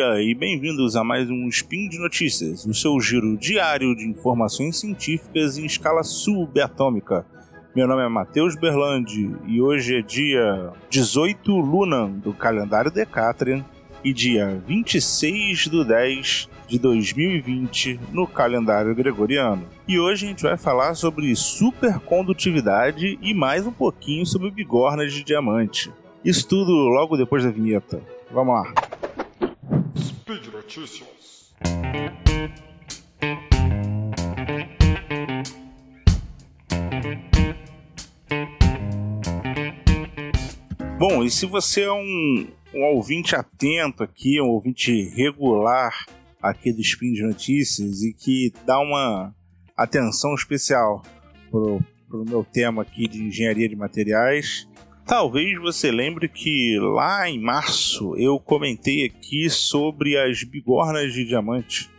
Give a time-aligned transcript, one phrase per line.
[0.00, 4.80] dia e bem-vindos a mais um Spin de Notícias, o seu giro diário de informações
[4.80, 7.26] científicas em escala subatômica.
[7.76, 13.62] Meu nome é Matheus Berlandi e hoje é dia 18 Lunan do calendário Decatrian
[14.02, 19.66] e dia 26 do 10 de 2020 no calendário gregoriano.
[19.86, 25.22] E hoje a gente vai falar sobre supercondutividade e mais um pouquinho sobre bigornas de
[25.22, 25.92] diamante.
[26.24, 28.00] Isso tudo logo depois da vinheta.
[28.32, 28.89] Vamos lá.
[40.96, 46.06] Bom, e se você é um, um ouvinte atento aqui, um ouvinte regular
[46.40, 49.34] aqui do Spin de Notícias e que dá uma
[49.76, 51.02] atenção especial
[51.50, 54.68] pro, pro meu tema aqui de engenharia de materiais,
[55.10, 61.90] Talvez você lembre que lá em março eu comentei aqui sobre as bigornas de diamante.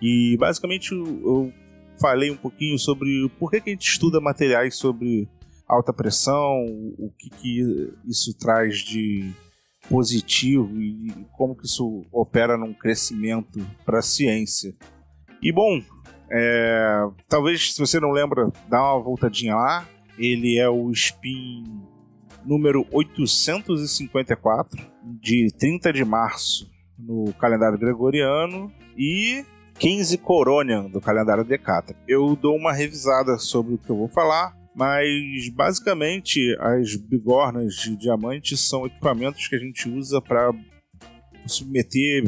[0.00, 1.52] E basicamente eu
[2.00, 5.28] falei um pouquinho sobre por que, a gente estuda materiais sobre
[5.68, 6.64] alta pressão,
[6.98, 9.30] o que, que isso traz de
[9.86, 14.74] positivo e como que isso opera num crescimento para a ciência.
[15.42, 15.82] E bom,
[16.32, 19.86] é, talvez se você não lembra, dá uma voltadinha lá.
[20.16, 21.92] Ele é o spin
[22.44, 24.84] número 854,
[25.20, 29.44] de 30 de março no calendário gregoriano e
[29.78, 31.96] 15 Coronian do calendário Decatra.
[32.06, 37.96] Eu dou uma revisada sobre o que eu vou falar, mas basicamente as bigornas de
[37.96, 40.52] diamante são equipamentos que a gente usa para
[41.46, 42.24] submeter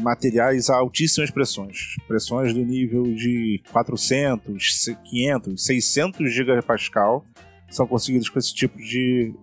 [0.00, 7.26] materiais a altíssimas pressões, pressões do nível de 400, 500, 600 gigapascal
[7.74, 9.34] são conseguidos com esse tipo de,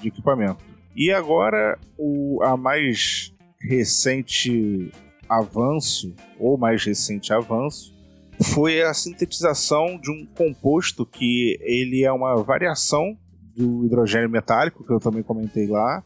[0.00, 0.64] de equipamento.
[0.94, 4.90] E agora, o, a mais recente
[5.28, 7.94] avanço, ou mais recente avanço,
[8.42, 13.16] foi a sintetização de um composto que ele é uma variação
[13.56, 16.04] do hidrogênio metálico, que eu também comentei lá.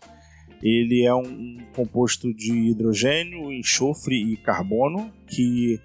[0.63, 5.81] Ele é um composto de hidrogênio, enxofre e carbono, que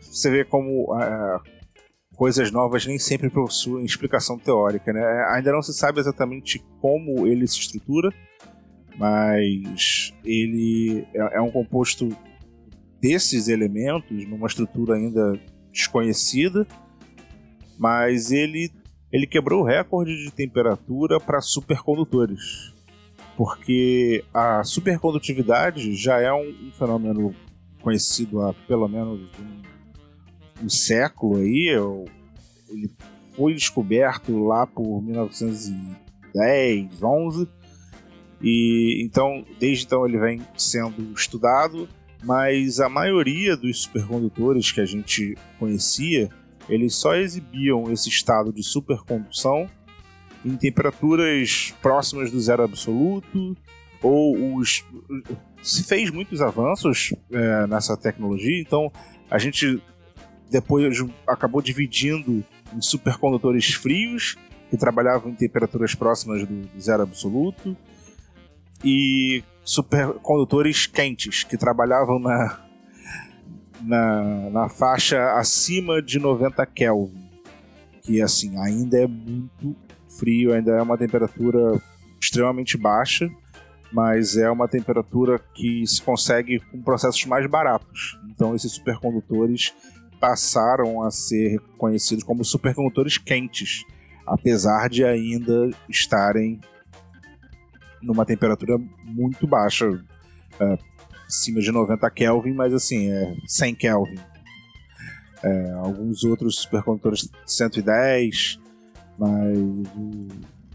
[0.00, 1.40] você vê como uh,
[2.16, 5.02] coisas novas nem sempre possuem explicação teórica, né?
[5.34, 8.10] Ainda não se sabe exatamente como ele se estrutura,
[8.96, 12.08] mas ele é, é um composto
[13.00, 15.38] desses elementos numa estrutura ainda
[15.70, 16.66] desconhecida,
[17.78, 18.72] mas ele
[19.12, 22.74] ele quebrou o recorde de temperatura para supercondutores,
[23.36, 27.34] porque a supercondutividade já é um, um fenômeno
[27.80, 29.75] conhecido há pelo menos um
[30.62, 31.70] um século aí.
[32.68, 32.90] Ele
[33.34, 37.48] foi descoberto lá por 1910, 11.
[38.42, 41.88] E então, desde então ele vem sendo estudado,
[42.22, 46.28] mas a maioria dos supercondutores que a gente conhecia,
[46.68, 49.68] eles só exibiam esse estado de supercondução
[50.44, 53.56] em temperaturas próximas do zero absoluto,
[54.02, 54.84] ou os
[55.62, 58.92] se fez muitos avanços é, nessa tecnologia, então
[59.28, 59.82] a gente
[60.50, 64.36] depois acabou dividindo em supercondutores frios,
[64.70, 67.76] que trabalhavam em temperaturas próximas do zero absoluto,
[68.84, 72.60] e supercondutores quentes, que trabalhavam na,
[73.80, 77.28] na, na faixa acima de 90 Kelvin,
[78.02, 79.76] que assim ainda é muito
[80.18, 81.80] frio, ainda é uma temperatura
[82.20, 83.30] extremamente baixa,
[83.92, 88.18] mas é uma temperatura que se consegue com processos mais baratos.
[88.30, 89.72] Então esses supercondutores
[90.20, 93.84] passaram a ser conhecidos como supercondutores quentes,
[94.26, 96.60] apesar de ainda estarem
[98.02, 99.86] numa temperatura muito baixa,
[100.60, 100.78] é,
[101.26, 104.18] acima de 90 Kelvin, mas assim, é 100 Kelvin.
[105.42, 108.58] É, alguns outros supercondutores 110,
[109.18, 109.58] mas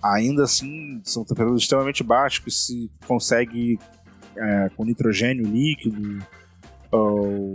[0.01, 3.80] ainda assim são temperaturas extremamente baixas que se consegue
[4.36, 6.25] é, com nitrogênio líquido
[6.92, 7.54] ou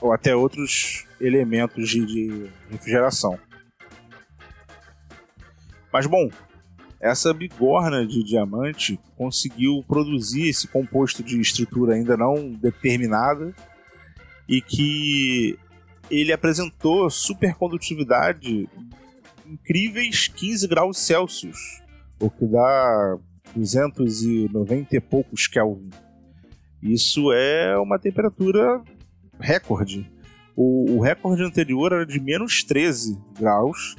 [0.00, 3.38] ou até outros elementos de, de refrigeração.
[5.92, 6.28] Mas bom,
[7.00, 13.54] essa bigorna de diamante conseguiu produzir esse composto de estrutura ainda não determinada
[14.48, 15.58] e que
[16.10, 18.68] ele apresentou supercondutividade
[19.44, 21.82] incríveis 15 graus Celsius,
[22.20, 23.18] o que dá
[23.54, 25.90] 290 e poucos Kelvin.
[26.82, 28.82] Isso é uma temperatura
[29.38, 30.10] recorde.
[30.56, 33.94] O, o recorde anterior era de menos 13 graus,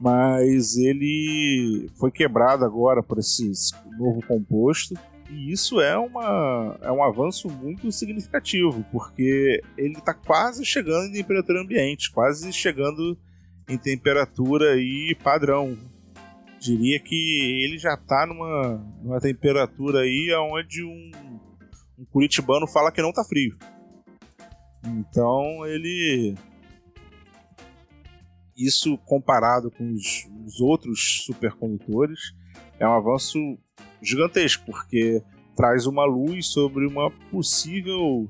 [0.00, 3.52] mas ele foi quebrado agora por esse
[3.96, 4.94] novo composto
[5.30, 11.12] E isso é, uma, é um avanço muito significativo, porque ele está quase chegando em
[11.12, 13.16] temperatura ambiente, quase chegando
[13.68, 15.78] em temperatura e padrão.
[16.58, 21.10] Diria que ele já está numa, numa temperatura aí onde um,
[21.98, 23.56] um curitibano fala que não está frio.
[24.84, 26.34] Então ele.
[28.56, 32.34] Isso comparado com os, os outros supercondutores
[32.78, 33.38] é um avanço
[34.00, 35.22] gigantesco, porque
[35.56, 38.28] traz uma luz sobre uma possível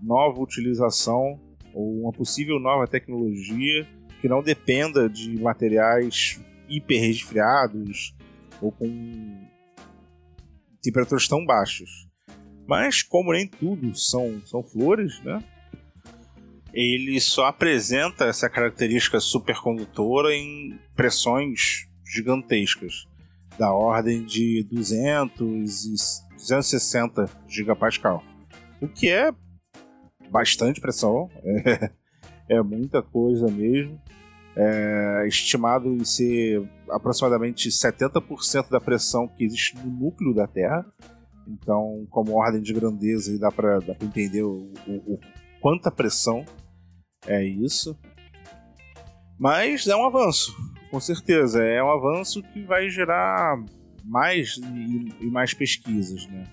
[0.00, 1.38] nova utilização
[1.74, 3.86] ou uma possível nova tecnologia
[4.20, 8.14] que não dependa de materiais hiper resfriados
[8.60, 9.48] ou com
[10.80, 11.88] temperaturas tão baixas.
[12.66, 15.42] Mas como nem tudo são, são flores, né?
[16.72, 23.06] Ele só apresenta essa característica supercondutora em pressões gigantescas
[23.58, 28.22] da ordem de 200 e 260 gigapascal,
[28.80, 29.32] o que é
[30.30, 31.90] bastante pressão, é,
[32.56, 34.00] é muita coisa mesmo.
[34.54, 40.84] É estimado em ser aproximadamente 70% da pressão que existe no núcleo da Terra.
[41.48, 45.20] Então, como ordem de grandeza, dá para entender o, o, o,
[45.58, 46.44] quanta pressão
[47.26, 47.98] é isso.
[49.38, 50.54] Mas é um avanço
[50.92, 51.64] com certeza.
[51.64, 53.58] É um avanço que vai gerar
[54.04, 56.44] mais e, mais pesquisas, né?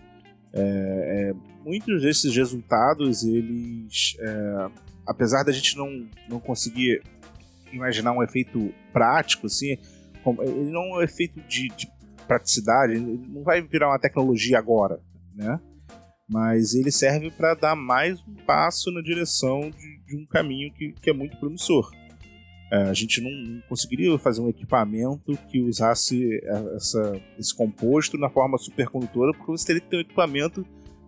[0.54, 1.33] É, é,
[1.63, 4.69] muitos desses resultados, eles, é,
[5.06, 7.04] apesar da gente não, não conseguir
[7.71, 9.77] imaginar um efeito prático, assim,
[10.39, 11.92] ele não é um efeito de, de
[12.25, 15.01] praticidade, ele não vai virar uma tecnologia agora,
[15.36, 15.60] né?
[16.29, 20.91] Mas ele serve para dar mais um passo na direção de, de um caminho que,
[20.91, 21.89] que é muito promissor.
[22.71, 28.29] É, a gente não, conseguiria fazer um equipamento que usasse é, essa, esse composto na
[28.29, 30.63] forma supercondutora, porque você teria que ter um equipamento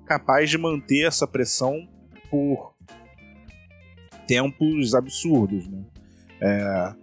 [0.07, 1.87] capaz de manter essa pressão
[2.31, 2.73] por
[4.25, 5.67] tempos absurdos.
[5.67, 5.85] Né?
[6.41, 6.93] É,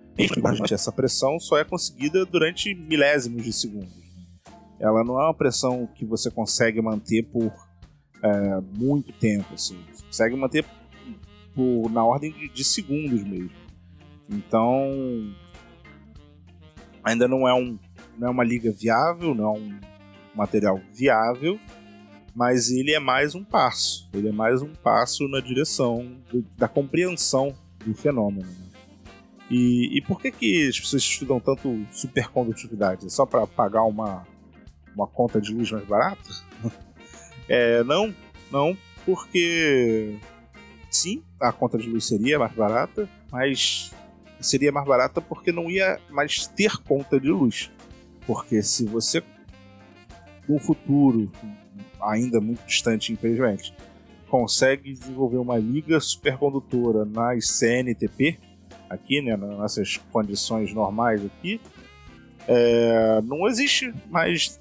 [0.72, 3.94] essa pressão só é conseguida durante milésimos de segundos.
[3.94, 4.52] Né?
[4.80, 7.67] Ela não é uma pressão que você consegue manter por
[8.22, 9.54] é, muito tempo.
[9.54, 9.78] Assim.
[9.92, 10.64] Você consegue manter
[11.54, 13.50] por, na ordem de, de segundos mesmo.
[14.28, 15.34] Então,
[17.02, 17.78] ainda não é, um,
[18.18, 19.80] não é uma liga viável, não é um
[20.34, 21.58] material viável,
[22.34, 24.08] mas ele é mais um passo.
[24.12, 27.54] Ele é mais um passo na direção do, da compreensão
[27.84, 28.46] do fenômeno.
[28.46, 28.68] Né?
[29.50, 33.06] E, e, por que, que as pessoas estudam tanto supercondutividade?
[33.06, 34.26] É só para pagar uma,
[34.94, 36.28] uma conta de luz mais barata?
[37.48, 38.14] é, não,
[38.50, 40.18] não, porque
[40.90, 43.92] sim, a conta de luz seria mais barata, mas
[44.40, 47.70] seria mais barata porque não ia mais ter conta de luz.
[48.26, 49.22] Porque se você,
[50.48, 51.30] no futuro,
[52.00, 53.74] ainda muito distante, infelizmente,
[54.28, 58.38] consegue desenvolver uma liga supercondutora nas CNTP,
[58.88, 61.60] aqui, né, nas nossas condições normais aqui,
[62.46, 64.60] é, não existe mais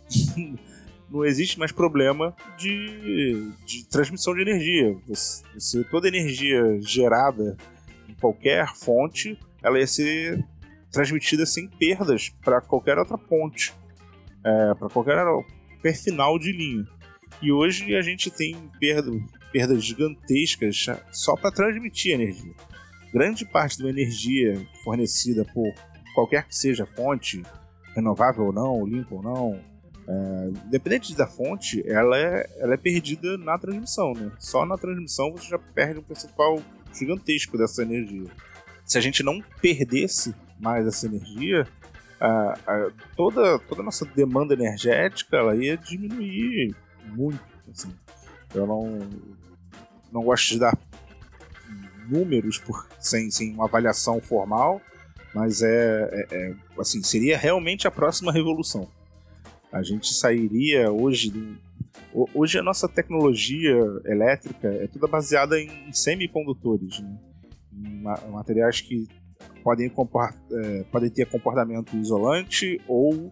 [1.10, 4.98] não existe mais problema de, de transmissão de energia.
[5.08, 7.58] Você, toda energia gerada
[8.08, 10.46] em qualquer fonte ela ia ser
[10.92, 13.74] transmitida sem perdas para qualquer outra ponte,
[14.44, 16.88] é, para qualquer final de linha.
[17.42, 19.12] E hoje a gente tem perda,
[19.52, 22.54] perdas gigantescas só para transmitir energia.
[23.14, 25.74] Grande parte da energia fornecida por
[26.14, 27.44] qualquer que seja fonte,
[27.96, 29.60] renovável ou não, limpa ou não,
[30.08, 34.14] é, independente da fonte, ela é, ela é perdida na transmissão.
[34.14, 34.32] Né?
[34.40, 36.60] Só na transmissão você já perde um percentual
[36.94, 38.28] gigantesco dessa energia
[38.88, 41.68] se a gente não perdesse mais essa energia,
[42.20, 46.74] a, a, toda, toda a nossa demanda energética ela ia diminuir
[47.06, 47.40] muito.
[47.70, 47.94] Assim.
[48.56, 49.00] Eu não,
[50.10, 50.76] não gosto de dar
[52.08, 54.82] números por, sem, sem uma avaliação formal,
[55.36, 58.90] mas é, é, é, assim seria realmente a próxima revolução.
[59.78, 61.32] A gente sairia hoje
[62.34, 67.00] Hoje a nossa tecnologia elétrica é toda baseada em semicondutores.
[67.00, 67.18] Né?
[68.32, 69.08] materiais que
[69.64, 69.92] podem,
[70.52, 73.32] é, podem ter comportamento isolante ou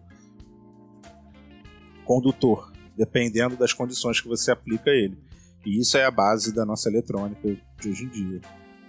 [2.04, 5.18] condutor, dependendo das condições que você aplica ele.
[5.66, 8.42] E isso é a base da nossa eletrônica de hoje em dia.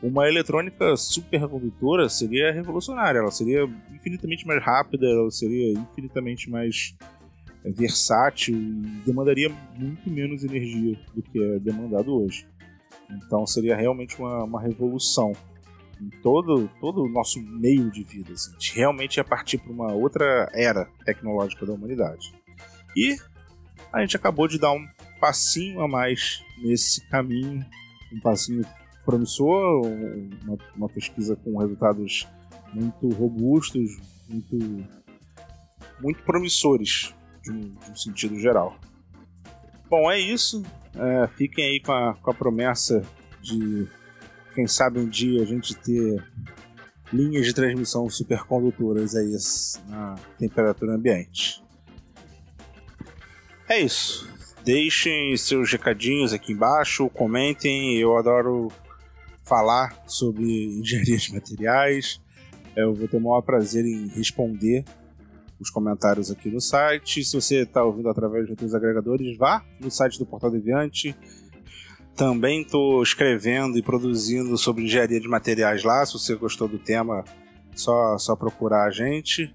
[0.02, 6.94] Uma eletrônica supercondutora seria revolucionária, ela seria infinitamente mais rápida, ela seria infinitamente mais
[7.70, 12.46] versátil e demandaria muito menos energia do que é demandado hoje.
[13.10, 15.32] Então seria realmente uma, uma revolução
[16.00, 18.32] em todo, todo o nosso meio de vida.
[18.32, 18.50] Assim.
[18.50, 22.34] A gente realmente ia partir para uma outra era tecnológica da humanidade.
[22.96, 23.16] E
[23.92, 24.86] a gente acabou de dar um
[25.20, 27.64] passinho a mais nesse caminho,
[28.12, 28.64] um passinho
[29.04, 29.86] promissor,
[30.44, 32.26] uma, uma pesquisa com resultados
[32.74, 33.96] muito robustos,
[34.28, 34.56] muito,
[36.00, 37.14] muito promissores,
[37.46, 38.76] de um, de um sentido geral.
[39.88, 40.62] Bom, é isso.
[40.94, 43.04] É, fiquem aí com a, com a promessa
[43.40, 43.86] de,
[44.54, 46.24] quem sabe, um dia a gente ter
[47.12, 49.36] linhas de transmissão supercondutoras aí
[49.88, 51.62] na temperatura ambiente.
[53.68, 54.28] É isso.
[54.64, 57.96] Deixem seus recadinhos aqui embaixo, comentem.
[57.96, 58.68] Eu adoro
[59.44, 60.42] falar sobre
[60.80, 62.20] engenharia de materiais.
[62.74, 64.84] Eu vou ter o maior prazer em responder
[65.58, 67.24] os comentários aqui no site.
[67.24, 71.16] Se você está ouvindo através de outros agregadores, vá no site do Portal Deviante.
[72.14, 76.04] Também estou escrevendo e produzindo sobre engenharia de materiais lá.
[76.04, 77.24] Se você gostou do tema,
[77.74, 79.54] só, só procurar a gente.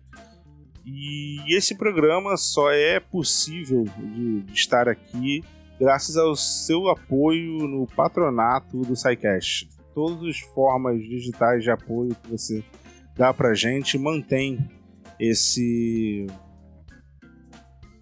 [0.85, 5.43] E esse programa só é possível de, de estar aqui
[5.79, 9.69] graças ao seu apoio no patronato do SciCast.
[9.93, 12.63] Todas as formas digitais de apoio que você
[13.15, 14.59] dá pra gente mantém
[15.21, 16.25] esse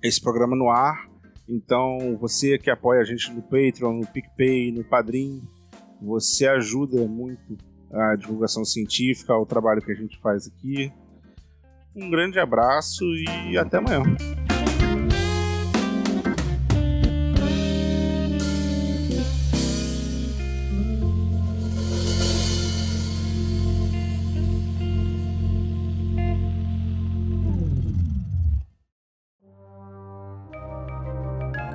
[0.02, 1.10] esse programa no ar.
[1.48, 5.42] Então, você que apoia a gente no Patreon, no PicPay, no Padrim,
[6.02, 7.58] você ajuda muito
[7.92, 10.94] a divulgação científica, o trabalho que a gente faz aqui.
[11.94, 13.04] Um grande abraço
[13.50, 14.04] e até amanhã.